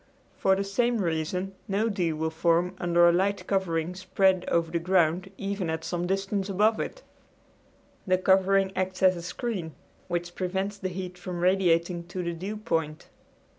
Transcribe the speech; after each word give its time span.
For 0.35 0.55
the 0.55 0.63
same 0.63 0.97
reason 0.97 1.53
no 1.67 1.87
dew 1.87 2.15
will 2.17 2.31
form 2.31 2.73
under 2.79 3.07
a 3.07 3.11
light 3.13 3.45
covering 3.45 3.93
spread 3.93 4.45
over 4.47 4.71
the 4.71 4.79
ground 4.79 5.29
even 5.37 5.69
at 5.69 5.83
some 5.83 6.07
distance 6.07 6.49
above 6.49 6.79
it. 6.79 7.03
The 8.07 8.17
covering 8.17 8.71
acts 8.75 9.03
as 9.03 9.15
a 9.15 9.21
screen, 9.21 9.75
which 10.07 10.33
prevents 10.33 10.79
the 10.79 10.89
heat 10.89 11.19
from 11.19 11.41
radiating 11.41 12.07
to 12.07 12.23
the 12.23 12.33
dew 12.33 12.57
point. 12.57 13.09